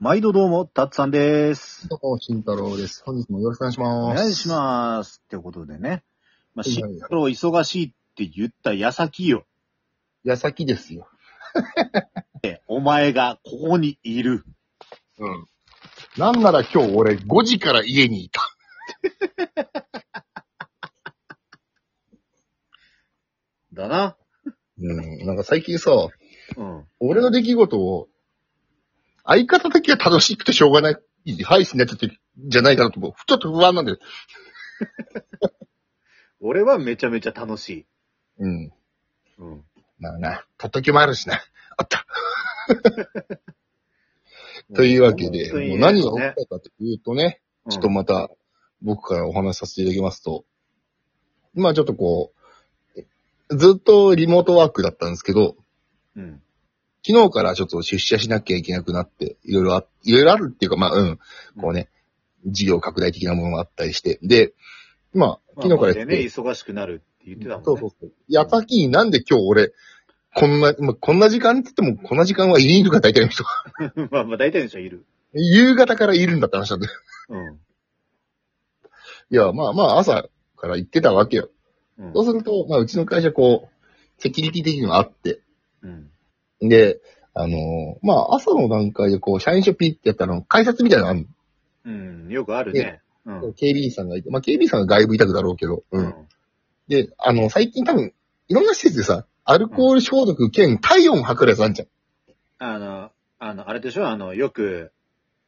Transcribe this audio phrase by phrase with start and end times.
[0.00, 1.86] 毎度どうも、たっつさんです。
[1.88, 3.04] どうも、慎太郎です。
[3.06, 4.22] 本日もよろしくお願いしおます。
[4.22, 5.22] 願いします。
[5.24, 6.02] ってことでね。
[6.54, 9.46] まあ、はい慎太郎忙しいって言った矢先よ。
[10.24, 10.28] す。
[10.28, 11.08] 矢先ですよ。
[12.66, 14.44] お前がここにいる。
[15.18, 15.46] うん。
[16.18, 18.40] なんなら今日俺5時から家にいた。
[23.72, 24.16] だな。
[24.76, 25.24] うん。
[25.24, 25.92] なんか最近さ、
[26.56, 26.84] うん。
[26.98, 28.08] 俺の出来事を、
[29.24, 30.96] 相方だけは楽しくてしょうがない
[31.44, 33.12] 配信になっちゃってるんじゃないかなと思う。
[33.26, 33.98] ちょっと不安なんだよ。
[36.40, 37.86] 俺はめちゃめちゃ楽しい。
[38.38, 38.72] うん。
[39.38, 39.64] うん。
[39.98, 41.40] まあな、たっときもあるしな。
[41.76, 42.06] あった。
[44.74, 48.28] というわけで、本当にねもう何が起きたかというとね、うんちょっとまた
[48.82, 50.44] 僕からお話しさせていただきますと、
[51.54, 52.34] まあちょっとこ
[53.50, 55.56] う、ずっとリモートワークだったんですけど、
[56.14, 56.42] うん。
[57.06, 61.18] 昨日からちょっと出社しなきゃいけなくなって、いろいろあ、いろいろあるっていうか、まあうん、
[61.60, 61.88] こうね、
[62.46, 64.54] 事業拡大的なものがあったりして、で、
[65.12, 67.64] まあ、まあ昨日からでね、忙しくなるって言ってたもんね。
[67.64, 68.12] そうそうそう。
[68.28, 69.72] やさきになんで今日俺、
[70.34, 73.44] こんな、まあ、こんな時間って言っても、こんな時間は家にいるか大体の人。
[74.10, 75.04] まあまあ大体の人はいる。
[75.34, 76.92] 夕方からいるんだって話なんだよ。
[77.28, 77.60] うん。
[79.30, 81.50] いや、まあまあ朝から行ってたわけよ。
[81.98, 85.40] うんそうすると、まあうちの会社こう、セキュリティ的にもあって、
[85.82, 86.10] うん。
[86.68, 87.00] で、
[87.34, 91.26] あのーまあ朝の段階でこう、社員証ピッてやったら、改札みたいなのある
[91.84, 92.28] うん。
[92.30, 93.00] よくあるね。
[93.26, 93.40] うん。
[93.40, 93.52] の。
[93.52, 96.14] 警備員さんがいて、まあ警備員さんが外部委託だろうけど、うん。
[96.88, 98.12] で、あの、最近多分、
[98.48, 101.88] いろんな施設でさ、アルコール消毒兼体温測るやつあんじゃん。
[102.58, 104.08] あの、あの、あれでしょ？
[104.08, 104.92] あの、よく、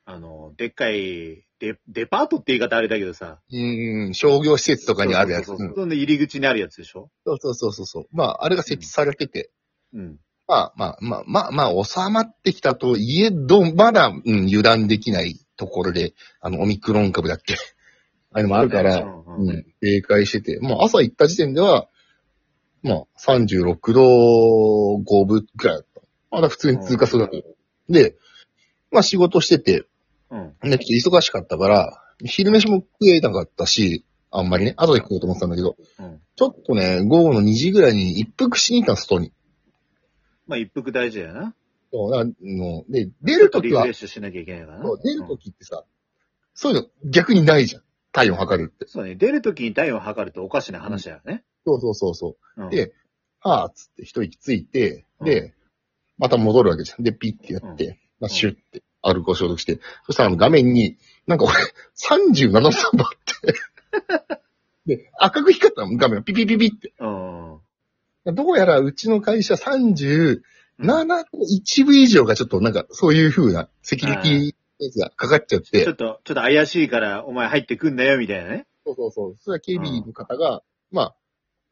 [0.05, 3.39] あの、でっかい、デ、デパートって言い方あれだけどさ。
[3.51, 5.47] うん、商業施設とかにあるやつ。
[5.47, 7.11] そうそうそううんその入り口にあるやつでしょ？
[7.25, 8.07] そうそうそうそうそう。
[8.13, 9.51] まあ、あれが設置されてて、
[9.95, 10.19] うん。
[10.49, 17.55] まあまあまあまあまあ、収まってきたといえど、まだ、うん、油断できないところで、あの、オミクロン株だっけ
[18.33, 21.89] ああいうのもあるから、うん警戒してて、まあ朝行った時点では、
[22.83, 26.01] まあ36度5分くらいだった。
[26.31, 27.45] まだ普通に通過するわけよ。
[27.89, 28.17] で、
[28.91, 29.85] まあ仕事してて、
[30.31, 30.71] うん。
[30.71, 36.21] で、ちょっと忙しかったから、昼飯も食えなかったし、あんまりね、後で食おうと思ってたんだけど、うん。
[36.37, 39.33] ちょっとね、午後の2時ぐらいに一服しに行ったの、外に。
[40.47, 41.55] まあ、一服大事だよな。
[41.93, 44.85] そうなので、出るときはリフレッ、シュしなきゃいけないからな。
[44.85, 45.85] そう出るとうんきってさ、
[46.55, 47.83] そういうの逆にないじゃん。
[48.13, 48.87] 体温測るって。
[48.89, 49.15] そうね。
[49.15, 51.45] 出るときに体温を測るとおかしな話だよね。
[51.67, 52.63] そうそうそうそう。
[52.65, 52.93] うんで、
[53.41, 55.55] はぁ、つって一息ついて、で、
[56.19, 57.05] また戻るわけじゃん。
[57.05, 60.97] で、ピッてやって、まあ、シュッて、アルコール消毒して、そしたらあの画面に、
[61.27, 63.11] なんか俺、37度3番っ
[64.87, 66.93] て、 で、赤く光ったの、画面がピピピピって。
[66.99, 67.61] うん。
[68.33, 70.41] どうやらうちの会社37
[70.81, 78.67] の1部以上がちょっとなんか、そういう風なセキュリティやつがかかっちゃって、ちょっと、ちょっと怪しいからお前入ってくんなよ、みたいなね。
[78.85, 79.37] そうそうそう。
[79.39, 81.15] それは警備員の方が、まあ、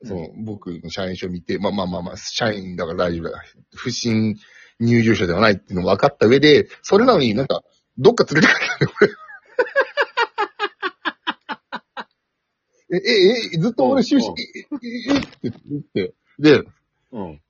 [0.03, 3.43] うんその、僕の社員証見て、まあまあまあまあ、社員だから大丈夫だ。
[3.75, 4.37] 不審
[4.81, 7.63] 入場者ではないっていうのが分かった上で、それなのになんか、
[7.99, 9.11] どっか連れてかれたんだよ、俺。
[12.91, 13.01] え、え、
[13.55, 16.15] え、ずっと俺終始、うんえ、え、えって言って、
[16.45, 16.63] で、
[17.11, 17.41] うん。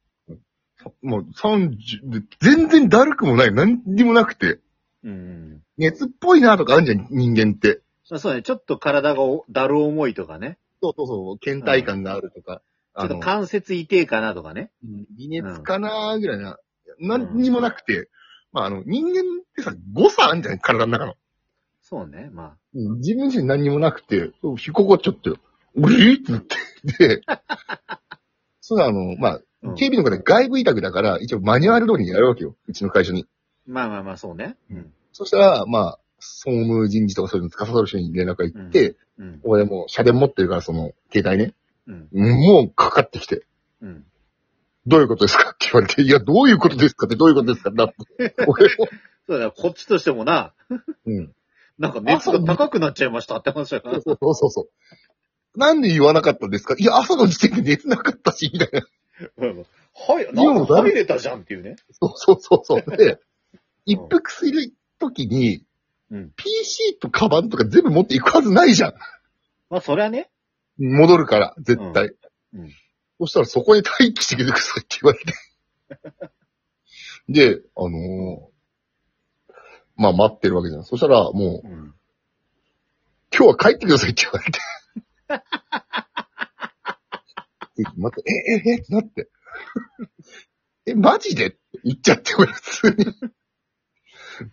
[1.02, 4.60] もう30、で全然だるくもない、何にもなくて、
[5.02, 5.62] うん。
[5.76, 7.80] 熱っぽいなとかあるじゃん、人間って。
[8.08, 8.42] まあ、そうね。
[8.42, 10.58] ちょっと体がおだる重いとかね。
[10.80, 12.62] そうそうそう、倦怠感があるとか。
[12.96, 14.70] ちょっと関節痛えかなとかね。
[14.84, 16.58] うん微熱かなーぐらいな。
[17.00, 18.08] 何にもなくて、
[18.52, 21.14] まああの、人間ってさ、誤差あんじゃない体の中の。
[21.82, 22.30] そうね。
[22.32, 26.56] まうん自分自身何にもなくて、引っかかっちゃって、うりってなって。
[26.84, 27.20] で、
[28.66, 32.54] そうあの、まあ、うん警備の方外部委託だから、一応マニュアル通りにやるわけよ。
[32.66, 33.26] うちの会社に。
[33.66, 34.56] あ、まあまあまあ、そうね。
[34.70, 34.92] うん。
[35.12, 39.40] そしたら、まあ、総務人事とかそういうの司る人に連絡が行って、うん。
[39.42, 41.54] 俺もう社電持ってるから、その、携帯ね。
[41.86, 42.08] うん。
[42.12, 43.46] もうかかってきて。
[43.80, 44.04] うん。
[44.86, 48.34] どういうことですかって言われて、いや、どういうことですかってどういうことですかってなって。
[48.46, 48.88] 俺も、
[49.26, 50.52] そうだ、こっちとしてもな、
[51.06, 51.32] うん。
[51.78, 54.00] なんか熱が高くなっちゃいましたって話だから。
[54.00, 54.68] そうそうそうそう。
[55.56, 56.74] なんで言わなかったんですか？
[56.78, 58.82] いや、朝の時点で熱なかったし、みたいな。
[59.38, 59.66] うん
[59.96, 61.76] はい、なんか入れたじゃんっていうね。
[61.92, 62.96] そうそうそうそう。
[62.96, 63.20] で、
[63.86, 65.64] 一服するときに、
[66.10, 66.32] うん。
[66.34, 68.94] PC とカバンとか全部持っていくはずないじゃん。
[69.70, 70.30] まあ、そりゃね。
[70.78, 72.06] 戻るから、絶対。
[72.54, 72.70] うんうん
[73.20, 75.34] そしたらそこで待機してくださいって言われて。
[77.28, 79.52] で、あのー
[79.96, 80.84] まあ待ってるわけじゃん。
[80.84, 81.94] そしたらもう、うん。
[83.32, 84.58] 今日は帰ってくださいって言われて。
[87.76, 89.28] でまた、え、え、えってなって。
[90.86, 91.48] え、マジで？
[91.48, 93.06] って言っちゃって、俺普通に。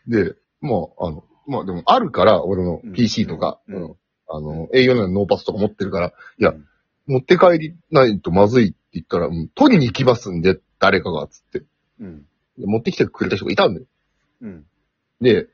[0.07, 3.95] で、もう、あの、まあでもあるから、俺のうん PC とか、うんうん
[4.33, 6.67] あの、A4 のノーパスとか持ってるから、いやうん
[7.07, 11.63] 持って帰りないとまずいって言ったら、うん取りに行きますんで、誰かが、つって。
[11.99, 12.25] うん。
[12.57, 13.85] で持ってきてくれた人がいたんだよ。
[14.41, 14.65] うん。
[15.19, 15.47] で、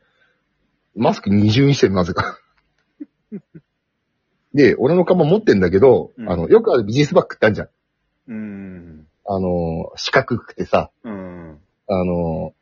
[0.96, 2.40] マスク二重にしてる、なぜか。
[4.58, 7.70] で、俺のカバン持ってんだけど、うんあの、よくあるビジネスバッグってあるじゃん。
[8.30, 9.08] うん。
[9.24, 11.60] あの、四角くてさ、うん。
[11.88, 12.56] あの、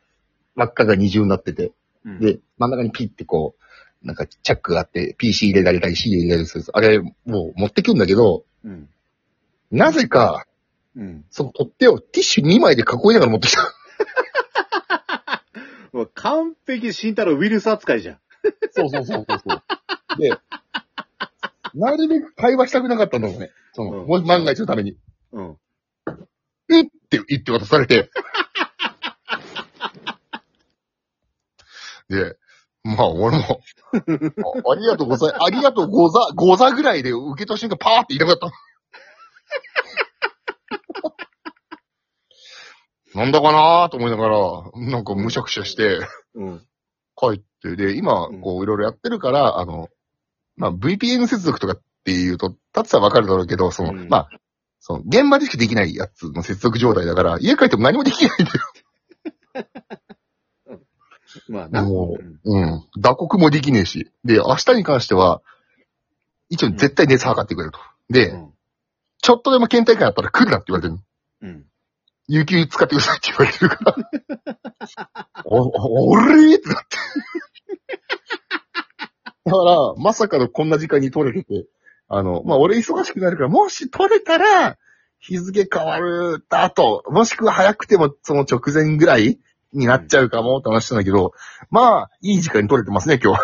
[0.55, 1.71] 真っ赤が二重になってて、
[2.03, 3.55] うん、で、真ん中にピッてこ
[4.03, 6.77] う、なんかチャックがあって、PC 入れられたり CD 入れられたりする。
[6.77, 8.89] あれ、もう持ってくんだけど、うん。
[9.71, 10.45] なぜか、
[10.97, 11.23] うん。
[11.29, 13.73] その取っ手をティッシュ2枚で囲いながら持ってきた。
[15.93, 18.19] もう完璧慎太郎ウイルス扱いじゃん。
[18.71, 19.63] そうそうそうそうそう。
[20.19, 20.37] で、
[21.75, 23.51] なるべく会話したくなかったんだろうね。
[23.73, 24.97] その、うんもし万が一のために。
[25.33, 25.57] うん。
[26.71, 28.09] えって言って渡されて。
[32.09, 32.37] で、
[32.83, 33.61] まあ俺も、
[33.91, 33.97] あ
[34.71, 38.51] ありがとうござい、ありがとうござ、ござぐらいで受け取った瞬間パーって言いたかった。
[43.15, 44.37] なんだかなーと思いながら、
[44.75, 45.99] なんかむしゃくしゃして、
[46.35, 46.59] うん。
[47.15, 49.87] 帰って、で、今うん、こう、いろいろやってるから、あの、
[50.57, 54.29] まあ、VPN 接続とかっていうと、タツさんわかるだろうけど、その、うんまあ、
[54.79, 58.59] その、現場でしかできないやつの接続状態だから、家帰っても何もできないんだよ。
[61.49, 61.83] まあな。
[61.83, 62.85] もうんうん。
[62.97, 64.11] 打刻もできねえし。
[64.23, 65.41] で、明日に関しては、
[66.49, 67.79] 一応絶対熱測ってくれると。
[68.09, 68.53] で、うん。
[69.21, 71.01] ちょっとでも検体感あったら来るなって言われてるの。
[71.41, 71.65] うん。
[72.27, 75.29] 有給使ってくださいって言われてるから。
[75.45, 76.97] お、お、俺ってなって。
[79.45, 81.67] だから、まさかのこんな時間に取れてて、
[82.07, 84.77] あの、まあ、俺忙しくなるから、もし取れたら、
[85.19, 89.39] 日付変わる後、もしくは早くてもその直前ぐらい
[89.73, 91.33] になっちゃうかもって話したんだけど、
[91.69, 93.41] まあ、いい時間に取れてますね、今日。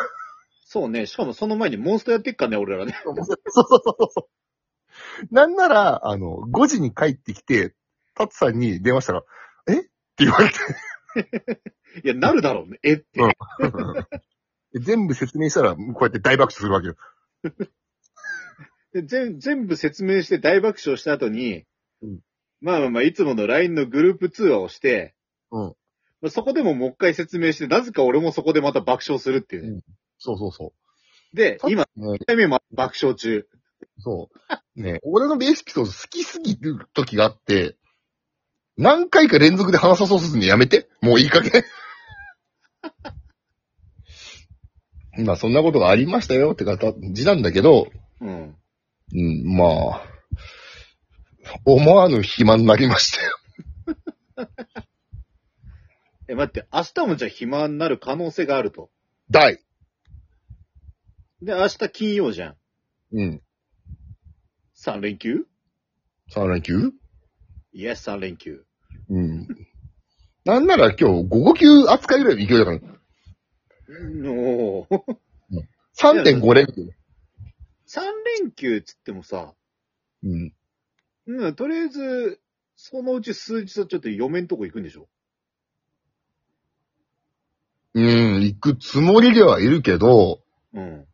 [0.65, 1.05] そうね。
[1.05, 2.95] しかもその前にモンストやってっからね、俺らね。
[3.03, 5.33] そうそうそうそう。
[5.33, 7.73] なんなら、あの、5時に帰ってきて、
[8.15, 9.23] タツさんに電話したら、
[9.67, 9.73] え？
[9.73, 9.89] って
[10.19, 11.61] 言われて、
[12.03, 12.79] いや、なるだろうね。
[12.83, 12.93] え？
[12.93, 13.19] って。
[13.19, 13.23] で
[14.79, 16.95] 全部説明したら、こうやって大爆笑するわけよ。
[18.93, 21.65] で全全部説明して大爆笑した後に、
[22.01, 22.19] うん
[22.59, 25.15] まあまあまあ、いつもの LINE のグループ通話をして、
[25.51, 25.75] うん
[26.21, 29.81] まあ、そこでももう一回説明して、なぜか俺もそこでまた爆笑するっていうね。
[30.19, 30.73] そうそうそ
[31.33, 32.11] で、今、う。
[32.11, 33.47] ね、1回目も爆笑中。
[33.97, 34.29] そ
[34.75, 34.81] う。
[34.81, 37.75] ね、俺のベースピソード好きすぎる時があって、
[38.77, 40.89] 何回か連続で話さそうするのやめて。
[41.01, 41.63] もういい加減。
[45.17, 46.77] まあ、そんなことがありましたよって感
[47.13, 47.87] じなんだけど、
[48.21, 48.55] うん。
[49.13, 50.03] うん、まあ、
[51.65, 53.37] 思わぬ暇になりましたよ。
[56.29, 58.89] え、待って、明日もじゃあ暇になる可能性があると？
[59.29, 59.59] 大。
[61.41, 62.55] で、明日金曜じゃん。
[63.13, 63.41] うん。
[64.77, 65.45] 3連休
[66.33, 66.91] ？3連休？
[67.73, 68.63] イエス、3連休。
[69.09, 69.47] うん。
[70.45, 72.79] なんなら今日午後休扱いぐらいの勢いだから、
[74.29, 75.17] おー
[75.97, 76.89] 3.5連休。
[77.87, 78.01] 3
[78.41, 79.53] 連休っつってもさ、
[80.23, 80.53] うん。
[81.27, 82.39] うん、とりあえず、
[82.75, 85.07] そのうち数日はちょっと嫁んとこ行くんでしょ？
[87.93, 90.41] うん、行くつもりではいるけど、
[90.73, 91.05] うん。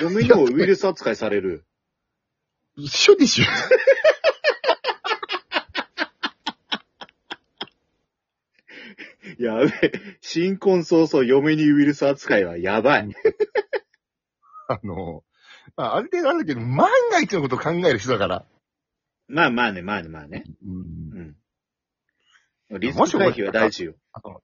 [0.00, 1.66] 嫁にもウイルス扱いされる。
[2.76, 3.44] 一緒でしょ。
[9.44, 9.92] やべえ。
[10.20, 13.08] 新婚早々嫁にウイルス扱いはやばい。
[14.68, 15.24] あの、
[15.76, 18.46] まあ、ある程度あるけど、万が一のことを考える人だから。
[19.28, 20.44] まあまあね、まあね、まあね。
[20.64, 21.36] うん
[22.70, 22.80] うん。
[22.80, 23.94] リスク回避は大事よ。
[24.12, 24.42] あの、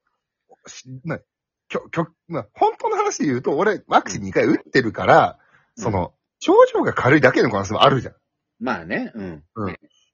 [0.67, 1.19] しな、
[1.67, 5.39] きょ、きょ、まあ、本当の話で言うと、俺、ワクチン2回打ってるから、
[5.77, 8.13] うんその、症状が軽いだけの可能性もあるじゃん。
[8.13, 8.17] っ
[8.59, 9.43] まあね、うん。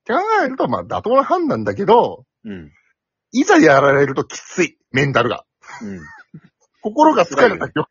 [0.06, 2.72] て考えると、まあ、妥当な判断だけど、うん。
[3.40, 5.46] いざやられるときつい、メンタルが。
[5.84, 6.00] うん。
[6.82, 7.88] 心が疲れたよ。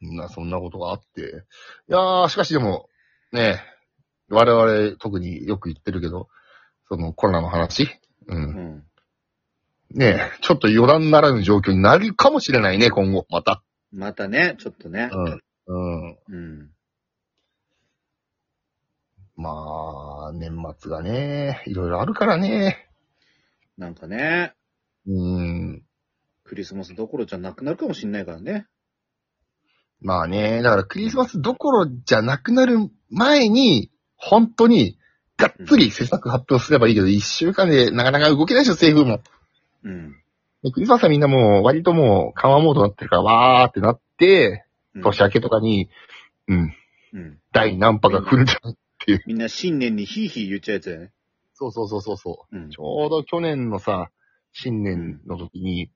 [0.00, 1.20] な、 そんなことがあって。
[1.20, 2.88] いやー、しかしでも、
[3.32, 3.62] ね
[4.28, 6.28] 我々特によく言ってるけど、
[6.88, 7.88] そのコロナの話う。
[8.26, 8.42] うん
[8.78, 8.84] ん。
[9.92, 13.62] ねちょっと余談ならぬ状況になるかもしれないね、今後、また。
[13.92, 15.10] またね、ちょっとね。
[15.12, 15.42] うん。
[15.66, 16.18] うん。
[16.28, 16.75] うん。
[19.36, 22.88] まあ、年末がね、いろいろあるからね。
[23.76, 24.54] なんかね、
[25.06, 25.82] うん。
[26.44, 28.66] クリスマスどころじゃなくなるかもしんないからね。
[30.00, 34.98] まあね、だからクリスマスどころじゃなくなる前に、本当に、
[35.36, 39.20] がっつり施策発表すればいいけど、一週間でなかなか動けないでしょ、政府も。
[39.84, 40.16] うん。
[40.62, 44.62] でクリスマスはみんなもう割ともう緩和モードになってるから、わーってなって、
[44.94, 45.90] うん年明けとかに、
[46.48, 46.74] うん、
[47.12, 47.38] うん。
[47.52, 48.76] 第何波が来るんじゃない
[49.26, 51.12] みんな新年にヒーヒー言っちゃうやつだよね。
[51.54, 52.56] そうそうそうそうそう。
[52.56, 52.76] うんち。
[52.78, 54.10] ょうど去年のさ、
[54.52, 55.90] 新年の時に、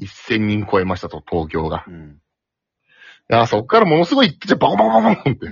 [0.00, 1.84] 1000人超えましたと、東京が。
[1.86, 2.20] うん。
[3.30, 5.46] いや、そっからものすごい一気じゃバコバコバコンって。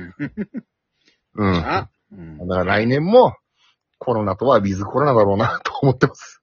[1.34, 1.52] うん。
[1.52, 2.48] だあ、うん。
[2.48, 3.36] から来年も、
[3.98, 6.42] コロナとはウィズコロナだろうな、と思ってます。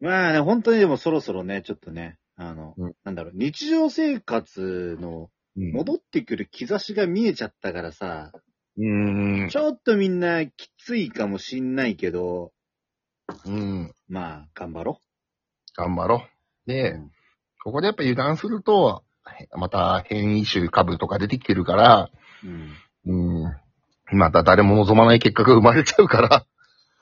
[0.00, 8.32] まあね、本当にでもそろそろね、ちょっとね、あの、うんなんだろう、日常生活のうん戻ってくる兆しが見えちゃったからさ、
[8.78, 9.48] うーん。
[9.50, 12.52] ちょっとみんなきついかもしんないけど、
[13.44, 13.94] うん。
[14.08, 15.00] まあ、頑張ろ
[15.76, 16.18] 頑張ろう。
[16.18, 16.22] う。
[16.66, 17.10] で、うん
[17.68, 22.10] ここでやっぱ油断すると、へまた変異種株とか出てきてるから、
[23.04, 23.44] うん。
[23.44, 24.16] うん。
[24.16, 26.46] また誰も望まない結果が生まれちゃうから、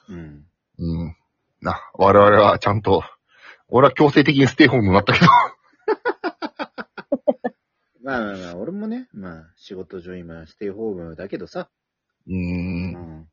[0.09, 0.45] うん。
[0.79, 1.17] うん。
[1.61, 3.05] な、我々はちゃんと、
[3.69, 5.27] 俺は強制的にステイホームになったけど、
[8.07, 11.69] まあまあまあ、俺もね、まあ、仕事上今、ステイホームだけどさ、
[12.29, 12.35] うー。
[12.35, 13.29] うんん。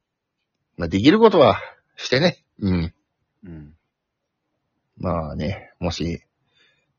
[0.77, 1.61] まあ、できることは
[1.95, 2.43] してね。
[2.59, 2.93] うん。
[3.45, 3.75] うん。
[4.97, 6.23] まあね、もし、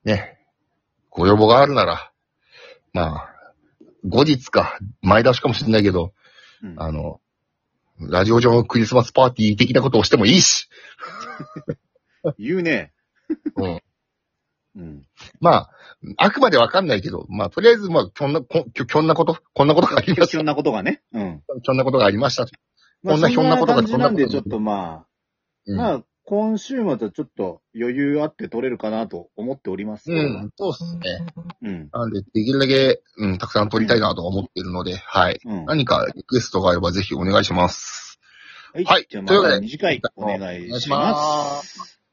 [0.04, 0.38] ね、
[1.10, 2.12] ご要望があるなら、
[2.92, 3.34] まあ、
[4.04, 6.12] 後日か、前倒しかもしれないけど、
[6.62, 7.20] うんあの、
[7.98, 10.68] ラジオ上のクリスマスパーティー的なことをしてもいいし、
[12.38, 12.92] 言うね。
[13.56, 13.80] うん。
[14.76, 15.02] うん。
[15.40, 15.70] まあ、
[16.16, 21.02] あくまでわかんないけど、まあ、とりあえず、まあ、きょんな、こきょきょんなこと、こんなことがありましいろんなことがね。
[21.12, 21.42] うん。
[21.46, 21.60] た。
[21.60, 22.46] きょんなことがありました。
[23.02, 25.06] まあ、こんなひょんなことがこんなことちょっとま
[25.66, 30.10] うんあ、まあ、今週末はちょっと余裕あって取れるかなと思っております。
[30.10, 31.26] うん、そうっすね。
[31.62, 31.88] うん。
[31.92, 35.38] なんで、できるだけ、うん、たくさん撮りたいなと思っているので、はい。
[35.44, 35.64] うん。
[35.66, 38.18] 何かリクエストがあればぜひお願いします。
[38.72, 38.84] はい。
[38.84, 40.88] はいじゃあというわけでまた短いお願いし。
[40.88, 42.03] ます